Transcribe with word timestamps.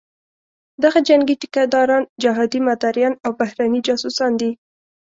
دغه 0.83 0.99
جنګي 1.07 1.35
ټیکه 1.41 1.63
داران، 1.73 2.03
جهادي 2.23 2.59
مداریان 2.69 3.13
او 3.25 3.31
بهرني 3.39 3.79
جاسوسان 3.87 4.31
دي. 4.41 4.49